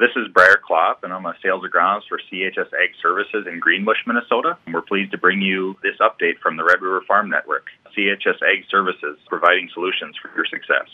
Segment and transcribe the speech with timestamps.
[0.00, 3.98] This is Briar Klopp, and I'm a sales agronomist for CHS Ag Services in Greenbush,
[4.06, 4.56] Minnesota.
[4.64, 7.66] And we're pleased to bring you this update from the Red River Farm Network.
[7.94, 10.88] CHS Ag Services, providing solutions for your success.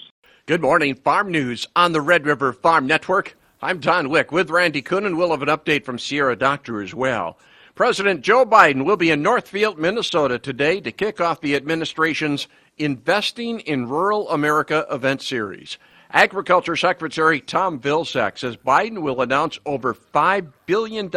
[0.46, 3.37] Good morning, Farm News on the Red River Farm Network.
[3.62, 6.93] I'm Don Wick with Randy Kuhn, and we'll have an update from Sierra Doctor as
[6.93, 7.38] well.
[7.77, 13.61] President Joe Biden will be in Northfield, Minnesota today to kick off the administration's Investing
[13.61, 15.79] in Rural America event series.
[16.11, 21.10] Agriculture Secretary Tom Vilsack says Biden will announce over $5 billion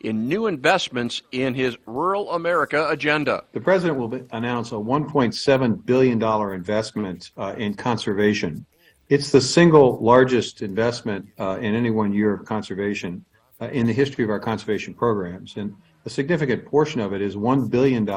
[0.00, 3.44] in new investments in his rural America agenda.
[3.52, 6.22] The president will announce a $1.7 billion
[6.54, 8.64] investment uh, in conservation.
[9.08, 13.24] It's the single largest investment uh, in any one year of conservation
[13.60, 15.56] uh, in the history of our conservation programs.
[15.56, 15.74] And
[16.04, 18.08] a significant portion of it is $1 billion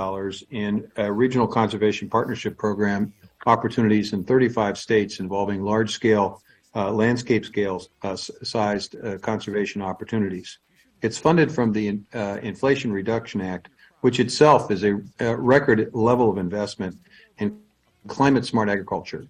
[0.52, 3.14] in a regional conservation partnership program
[3.46, 6.42] opportunities in 35 states involving large scale,
[6.76, 10.60] uh, landscape scale uh, sized uh, conservation opportunities.
[11.02, 13.70] It's funded from the uh, Inflation Reduction Act,
[14.02, 16.98] which itself is a, a record level of investment
[17.38, 17.60] in
[18.08, 19.28] climate smart agriculture.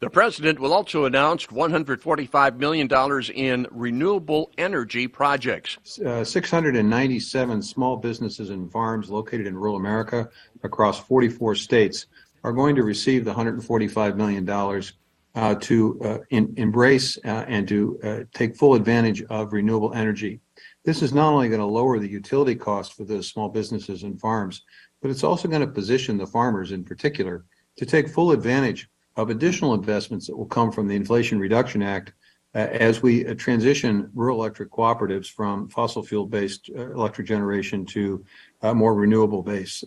[0.00, 2.88] The president will also announce $145 million
[3.34, 5.98] in renewable energy projects.
[5.98, 10.28] Uh, 697 small businesses and farms located in rural America
[10.62, 12.06] across 44 states
[12.44, 14.48] are going to receive the $145 million
[15.34, 20.40] uh, to uh, in, embrace uh, and to uh, take full advantage of renewable energy.
[20.84, 24.20] This is not only going to lower the utility cost for those small businesses and
[24.20, 24.62] farms,
[25.00, 27.44] but it's also going to position the farmers in particular
[27.76, 32.12] to take full advantage of additional investments that will come from the Inflation Reduction Act
[32.54, 38.24] uh, as we uh, transition rural electric cooperatives from fossil fuel based electric generation to
[38.74, 39.84] more renewable base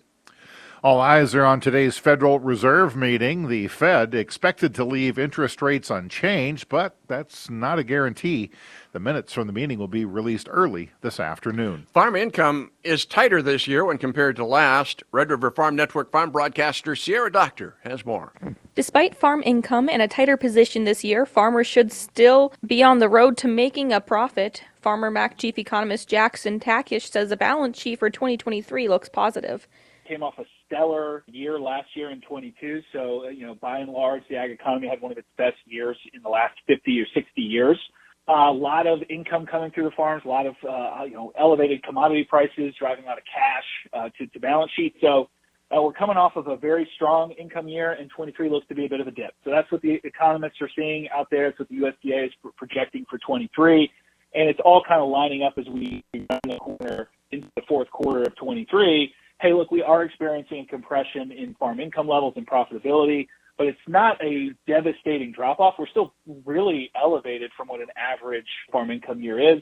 [0.83, 3.47] all eyes are on today's Federal Reserve meeting.
[3.47, 8.49] The Fed expected to leave interest rates unchanged, but that's not a guarantee.
[8.91, 11.85] The minutes from the meeting will be released early this afternoon.
[11.93, 15.03] Farm income is tighter this year when compared to last.
[15.11, 18.33] Red River Farm Network farm broadcaster Sierra Doctor has more.
[18.73, 23.09] Despite farm income in a tighter position this year, farmers should still be on the
[23.09, 24.63] road to making a profit.
[24.81, 29.67] Farmer Mac chief economist Jackson Takach says the balance sheet for 2023 looks positive.
[30.11, 32.81] Came off a stellar year last year in 22.
[32.91, 35.55] So, uh, you know, by and large, the ag economy had one of its best
[35.63, 37.79] years in the last 50 or 60 years.
[38.27, 41.81] A lot of income coming through the farms, a lot of, uh, you know, elevated
[41.83, 43.63] commodity prices driving a lot of cash
[43.93, 44.95] uh, to, to balance sheet.
[44.99, 45.29] So,
[45.73, 48.87] uh, we're coming off of a very strong income year, and 23 looks to be
[48.87, 49.33] a bit of a dip.
[49.45, 51.47] So that's what the economists are seeing out there.
[51.47, 53.89] It's what the USDA is projecting for 23,
[54.35, 57.89] and it's all kind of lining up as we run the corner into the fourth
[57.91, 63.27] quarter of 23 hey, look, we are experiencing compression in farm income levels and profitability,
[63.57, 65.75] but it's not a devastating drop off.
[65.79, 66.13] We're still
[66.45, 69.61] really elevated from what an average farm income year is.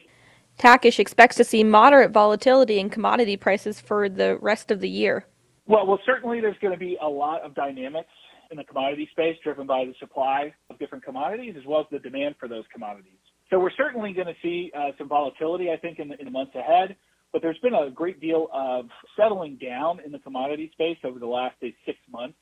[0.59, 5.25] Takach expects to see moderate volatility in commodity prices for the rest of the year.
[5.66, 8.09] Well, well, certainly there's going to be a lot of dynamics
[8.51, 12.00] in the commodity space driven by the supply of different commodities as well as the
[12.00, 13.13] demand for those commodities.
[13.50, 16.31] So we're certainly going to see uh, some volatility, I think, in the, in the
[16.31, 16.97] months ahead
[17.31, 18.85] but there's been a great deal of
[19.17, 22.38] settling down in the commodity space over the last say, six months.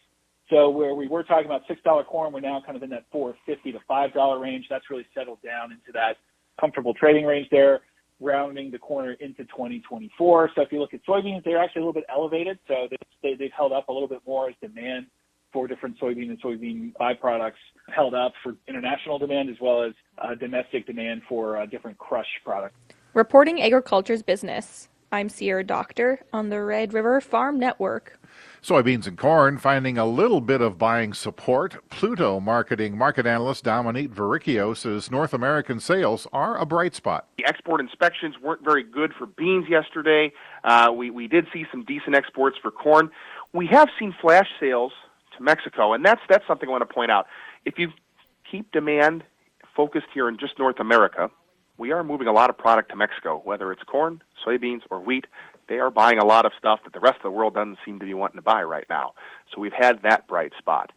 [0.49, 3.05] So where we were talking about six dollar corn, we're now kind of in that
[3.11, 4.65] four fifty to five dollar range.
[4.69, 6.17] That's really settled down into that
[6.59, 7.81] comfortable trading range there,
[8.19, 10.51] rounding the corner into 2024.
[10.55, 12.59] So if you look at soybeans, they're actually a little bit elevated.
[12.67, 12.87] So
[13.21, 15.07] they, they've held up a little bit more as demand
[15.53, 17.53] for different soybean and soybean byproducts
[17.93, 22.27] held up for international demand as well as uh, domestic demand for uh, different crush
[22.43, 22.75] products.
[23.13, 24.89] Reporting agriculture's business.
[25.11, 28.19] I'm Sierra Doctor on the Red River Farm Network.
[28.61, 31.77] Soybeans and corn finding a little bit of buying support.
[31.89, 37.27] Pluto marketing market analyst Dominique Verricchio says North American sales are a bright spot.
[37.37, 40.33] The export inspections weren't very good for beans yesterday.
[40.63, 43.09] Uh, we, we did see some decent exports for corn.
[43.53, 44.91] We have seen flash sales
[45.37, 47.25] to Mexico, and that's, that's something I want to point out.
[47.65, 47.89] If you
[48.51, 49.23] keep demand
[49.75, 51.31] focused here in just North America,
[51.77, 55.25] we are moving a lot of product to Mexico, whether it's corn, soybeans, or wheat.
[55.67, 57.99] They are buying a lot of stuff that the rest of the world doesn't seem
[57.99, 59.13] to be wanting to buy right now.
[59.53, 60.91] So we've had that bright spot.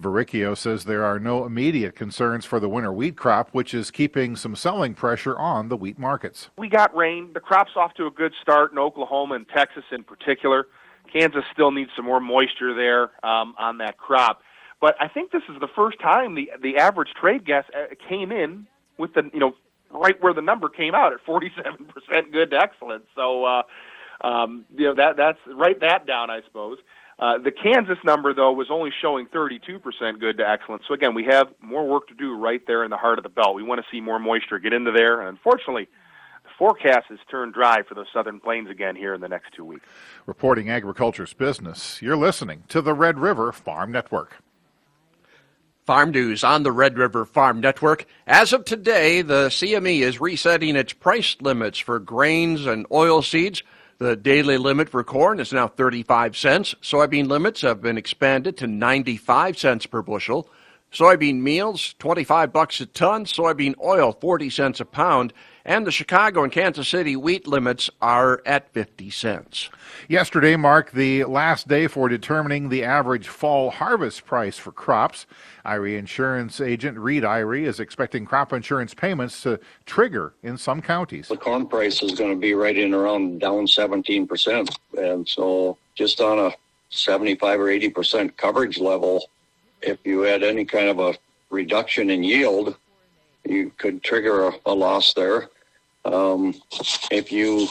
[0.00, 4.36] Verricchio says there are no immediate concerns for the winter wheat crop, which is keeping
[4.36, 6.50] some selling pressure on the wheat markets.
[6.58, 7.30] We got rain.
[7.32, 10.66] The crop's off to a good start in Oklahoma and Texas in particular.
[11.10, 14.42] Kansas still needs some more moisture there um, on that crop.
[14.80, 18.30] But I think this is the first time the the average trade guess uh, came
[18.30, 18.66] in
[18.98, 19.54] with the you know
[19.96, 23.04] right where the number came out at 47% good to excellent.
[23.14, 23.62] So, uh,
[24.22, 26.78] um, you know, that that's write that down, I suppose.
[27.18, 30.82] Uh, the Kansas number, though, was only showing 32% good to excellent.
[30.86, 33.30] So, again, we have more work to do right there in the heart of the
[33.30, 33.54] belt.
[33.54, 35.20] We want to see more moisture get into there.
[35.20, 35.88] And unfortunately,
[36.44, 39.64] the forecast has turned dry for the southern plains again here in the next two
[39.64, 39.86] weeks.
[40.26, 44.42] Reporting agriculture's business, you're listening to the Red River Farm Network.
[45.86, 48.06] Farm news on the Red River Farm Network.
[48.26, 53.62] As of today, the CME is resetting its price limits for grains and oil seeds.
[53.98, 56.74] The daily limit for corn is now 35 cents.
[56.82, 60.48] Soybean limits have been expanded to 95 cents per bushel.
[60.92, 63.24] Soybean meals, 25 bucks a ton.
[63.24, 65.32] Soybean oil, 40 cents a pound.
[65.66, 69.68] And the Chicago and Kansas City wheat limits are at 50 cents.
[70.08, 75.26] Yesterday marked the last day for determining the average fall harvest price for crops.
[75.66, 81.26] Erie insurance agent Reed Erie is expecting crop insurance payments to trigger in some counties.
[81.26, 84.72] The corn price is going to be right in around down 17%.
[84.96, 86.52] And so just on a
[86.90, 89.30] 75 or 80% coverage level,
[89.82, 91.16] if you had any kind of a
[91.50, 92.76] reduction in yield,
[93.44, 95.48] you could trigger a, a loss there.
[96.06, 96.54] Um,
[97.10, 97.68] if you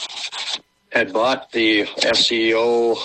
[0.92, 2.96] had bought the SCO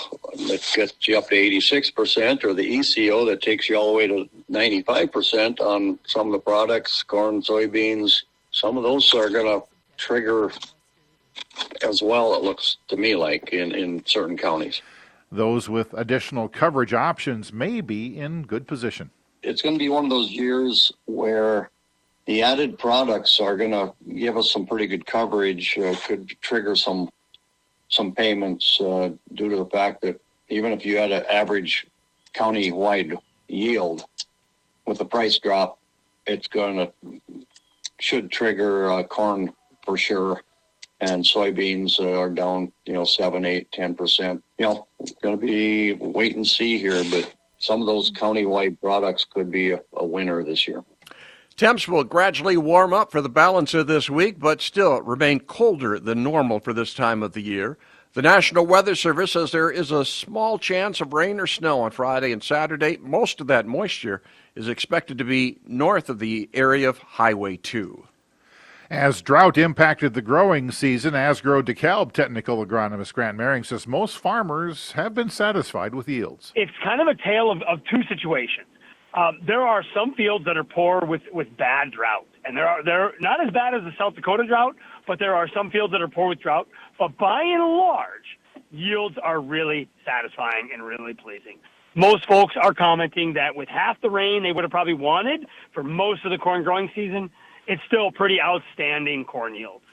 [0.46, 4.06] that gets you up to 86% or the ECO that takes you all the way
[4.06, 8.22] to 95% on some of the products, corn, soybeans,
[8.52, 9.66] some of those are going to
[9.96, 10.52] trigger
[11.82, 14.82] as well, it looks to me like in, in certain counties.
[15.32, 19.10] Those with additional coverage options may be in good position.
[19.42, 21.70] It's going to be one of those years where
[22.30, 25.76] the added products are going to give us some pretty good coverage.
[25.76, 27.10] Uh, could trigger some
[27.88, 31.88] some payments uh, due to the fact that even if you had an average
[32.32, 33.18] county-wide
[33.48, 34.04] yield
[34.86, 35.80] with the price drop,
[36.24, 36.92] it's going to
[37.98, 39.52] should trigger uh, corn
[39.84, 40.40] for sure,
[41.00, 44.40] and soybeans are down, you know, seven, eight, ten percent.
[44.56, 44.86] You know,
[45.20, 49.72] going to be wait and see here, but some of those county-wide products could be
[49.72, 50.84] a, a winner this year.
[51.56, 55.98] Temps will gradually warm up for the balance of this week, but still remain colder
[55.98, 57.76] than normal for this time of the year.
[58.12, 61.92] The National Weather Service says there is a small chance of rain or snow on
[61.92, 62.96] Friday and Saturday.
[63.00, 64.20] Most of that moisture
[64.56, 68.08] is expected to be north of the area of Highway 2.
[68.90, 74.92] As drought impacted the growing season, Asgrow DeKalb technical agronomist Grant Mehring says most farmers
[74.92, 76.50] have been satisfied with yields.
[76.56, 78.66] It's kind of a tale of, of two situations.
[79.14, 82.84] Um, there are some fields that are poor with, with bad drought, and there are
[82.84, 84.76] they're not as bad as the South Dakota drought,
[85.06, 86.68] but there are some fields that are poor with drought.
[86.98, 88.38] But by and large,
[88.70, 91.58] yields are really satisfying and really pleasing.
[91.96, 95.82] Most folks are commenting that with half the rain they would have probably wanted for
[95.82, 97.30] most of the corn growing season,
[97.66, 99.84] it's still pretty outstanding corn yields.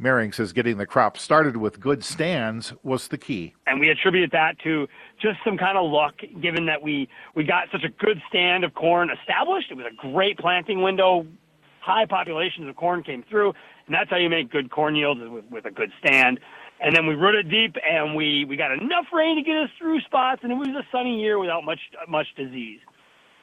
[0.00, 3.54] Mehring says getting the crop started with good stands was the key.
[3.66, 4.88] And we attribute that to
[5.20, 8.74] just some kind of luck, given that we, we got such a good stand of
[8.74, 9.70] corn established.
[9.70, 11.26] It was a great planting window.
[11.80, 13.52] High populations of corn came through,
[13.86, 16.40] and that's how you make good corn yields with, with a good stand.
[16.80, 20.00] And then we rooted deep, and we, we got enough rain to get us through
[20.00, 22.80] spots, and it was a sunny year without much much disease.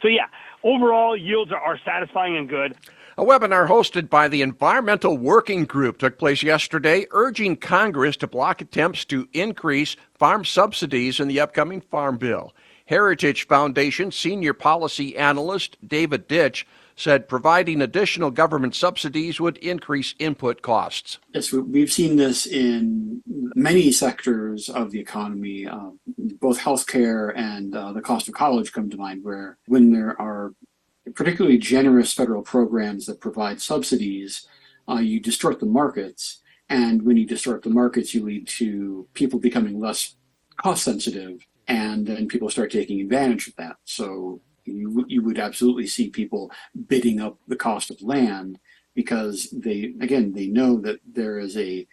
[0.01, 0.27] So yeah,
[0.63, 2.75] overall yields are, satisfying and good.
[3.17, 8.61] A webinar hosted by the Environmental Working Group took place yesterday, urging Congress to block
[8.61, 12.53] attempts to increase farm subsidies in the upcoming Farm Bill.
[12.85, 16.65] Heritage Foundation senior policy analyst David Ditch
[16.95, 21.19] said providing additional government subsidies would increase input costs.
[21.33, 23.21] Yes, we've seen this in
[23.55, 25.67] many sectors of the economy.
[25.67, 25.91] Uh,
[26.39, 30.53] both healthcare and uh, the cost of college come to mind, where when there are
[31.15, 34.47] particularly generous federal programs that provide subsidies,
[34.89, 36.41] uh, you distort the markets.
[36.69, 40.15] And when you distort the markets, you lead to people becoming less
[40.57, 43.75] cost sensitive, and then people start taking advantage of that.
[43.83, 44.41] So
[44.75, 46.51] you you would absolutely see people
[46.87, 48.59] bidding up the cost of land
[48.95, 51.87] because they again they know that there is a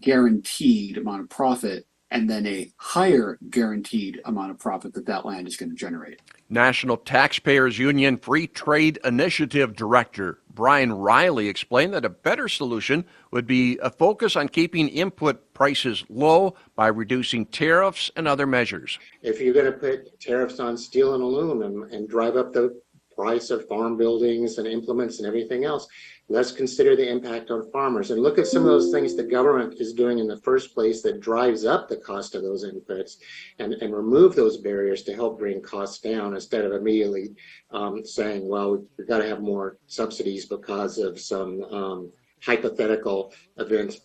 [0.00, 5.46] guaranteed amount of profit and then a higher guaranteed amount of profit that that land
[5.46, 6.20] is going to generate.
[6.48, 13.46] National Taxpayers Union Free Trade Initiative Director Bryan Riley explained that a better solution would
[13.46, 18.98] be a focus on keeping input prices low by reducing tariffs and other measures.
[19.22, 22.80] If you're going to put tariffs on steel and aluminum and drive up the
[23.18, 25.88] price of farm buildings and implements and everything else,
[26.30, 29.80] Let's consider the impact on farmers and look at some of those things the government
[29.80, 33.16] is doing in the first place that drives up the cost of those inputs
[33.58, 37.30] and, and remove those barriers to help bring costs down instead of immediately
[37.70, 44.00] um, saying, well, we've got to have more subsidies because of some um, hypothetical event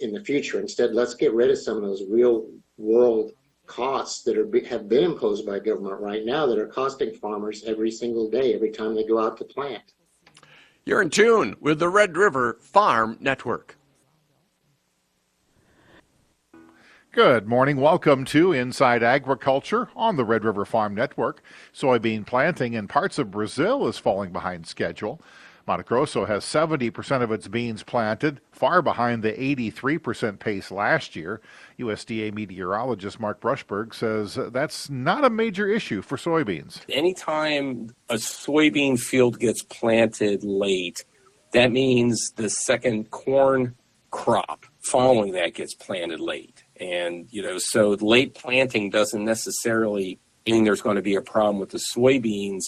[0.00, 0.60] in the future.
[0.60, 3.32] Instead, let's get rid of some of those real world
[3.66, 7.90] costs that are have been imposed by government right now that are costing farmers every
[7.90, 9.92] single day, every time they go out to plant.
[10.84, 13.76] You're in tune with the Red River Farm Network.
[17.16, 17.78] Good morning.
[17.78, 21.42] Welcome to Inside Agriculture on the Red River Farm Network.
[21.72, 25.18] Soybean planting in parts of Brazil is falling behind schedule.
[25.66, 31.40] Mato Grosso has 70% of its beans planted, far behind the 83% pace last year.
[31.78, 36.82] USDA meteorologist Mark Brusberg says that's not a major issue for soybeans.
[36.88, 41.04] Anytime a soybean field gets planted late,
[41.52, 43.74] that means the second corn
[44.12, 46.62] crop following that gets planted late.
[46.78, 51.58] And, you know, so late planting doesn't necessarily mean there's going to be a problem
[51.58, 52.66] with the soybeans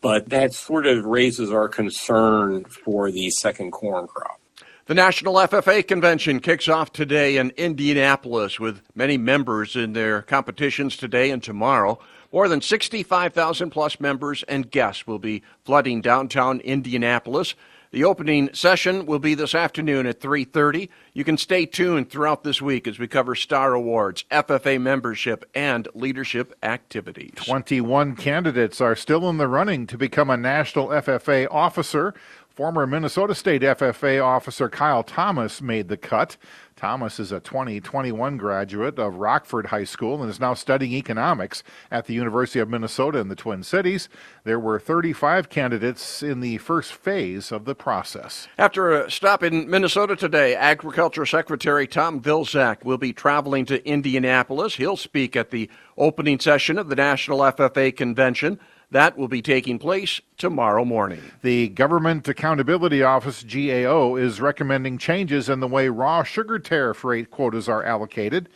[0.00, 4.40] but that sort of raises our concern for the second corn crop.
[4.86, 10.96] The National FFA Convention kicks off today in Indianapolis with many members in their competitions
[10.96, 11.98] today and tomorrow.
[12.32, 17.54] More than 65,000 plus members and guests will be flooding downtown Indianapolis.
[17.90, 20.90] The opening session will be this afternoon at 3:30.
[21.14, 25.88] You can stay tuned throughout this week as we cover Star Awards, FFA membership, and
[25.94, 27.32] leadership activities.
[27.36, 32.12] 21 candidates are still in the running to become a national FFA officer.
[32.58, 36.36] Former Minnesota State FFA officer Kyle Thomas made the cut.
[36.74, 42.06] Thomas is a 2021 graduate of Rockford High School and is now studying economics at
[42.06, 44.08] the University of Minnesota in the Twin Cities.
[44.42, 48.48] There were 35 candidates in the first phase of the process.
[48.58, 54.74] After a stop in Minnesota today, Agriculture Secretary Tom Vilsack will be traveling to Indianapolis.
[54.74, 58.58] He'll speak at the opening session of the National FFA Convention.
[58.90, 61.20] That will be taking place tomorrow morning.
[61.42, 67.30] The Government Accountability Office, GAO, is recommending changes in the way raw sugar tariff rate
[67.30, 68.48] quotas are allocated.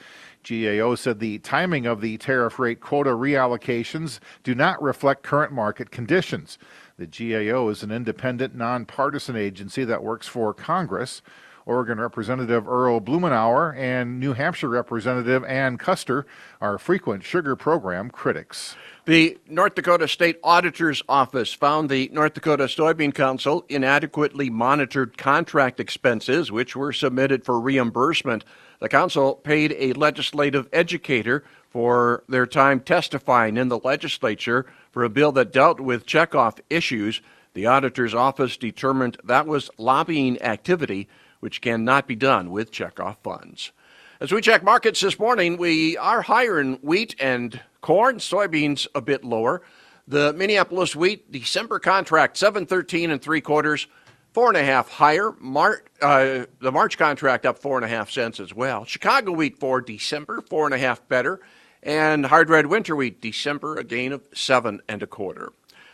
[0.43, 5.91] GAO said the timing of the tariff rate quota reallocations do not reflect current market
[5.91, 6.57] conditions.
[6.97, 11.21] The GAO is an independent, nonpartisan agency that works for Congress.
[11.67, 16.25] Oregon Representative Earl Blumenauer and New Hampshire Representative Ann Kuster
[16.61, 18.77] are frequent sugar program critics.
[19.05, 25.81] The North Dakota State Auditor's Office found the North Dakota Soybean Council inadequately monitored contract
[25.81, 28.45] expenses, which were submitted for reimbursement.
[28.81, 35.09] The council paid a legislative educator for their time testifying in the legislature for a
[35.09, 37.23] bill that dealt with checkoff issues.
[37.55, 41.09] The auditor's office determined that was lobbying activity,
[41.43, 43.73] which cannot be done with checkoff funds.
[44.21, 49.01] As we check markets this morning, we are higher in wheat and corn, soybeans a
[49.01, 49.61] bit lower.
[50.07, 53.89] The Minneapolis wheat December contract seven thirteen and three quarters,
[54.33, 55.33] four and a half higher.
[55.41, 58.85] Mar- uh, the March contract up four and a half cents as well.
[58.85, 61.41] Chicago wheat for December four and a half better,
[61.83, 65.53] and hard red winter wheat December a gain of seven and a quarter.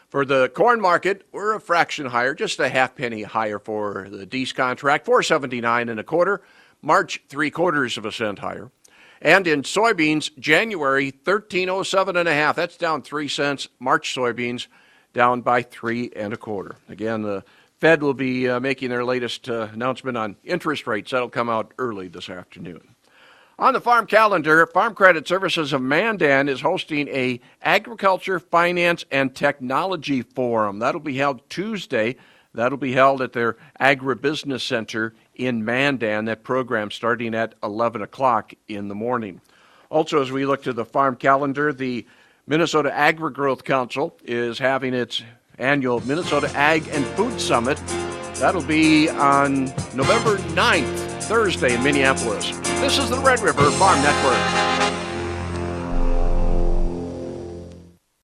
[0.09, 4.25] For the corn market, we're a fraction higher, just a half penny higher for the
[4.25, 6.41] Dees contract, 479 and a quarter.
[6.81, 8.71] March, three quarters of a cent higher.
[9.21, 12.57] And in soybeans, January, 1307 and a half.
[12.57, 13.69] That's down three cents.
[13.79, 14.69] March soybeans
[15.13, 16.77] down by three and a quarter.
[16.89, 17.45] Again, the
[17.77, 21.11] Fed will be uh, making their latest uh, announcement on interest rates.
[21.11, 22.95] That'll come out early this afternoon.
[23.61, 29.35] On the farm calendar, Farm Credit Services of Mandan is hosting a agriculture, finance, and
[29.35, 30.79] technology forum.
[30.79, 32.15] That'll be held Tuesday.
[32.55, 36.27] That'll be held at their Agribusiness Center in Mandan.
[36.27, 39.41] That program starting at 11 o'clock in the morning.
[39.91, 42.07] Also, as we look to the farm calendar, the
[42.47, 45.25] Minnesota Agri-Growth Council is having its
[45.59, 47.79] annual Minnesota Ag and Food Summit.
[48.37, 49.65] That'll be on
[49.97, 52.57] November 9th, Thursday in Minneapolis.
[52.81, 54.98] This is the Red River Farm Network.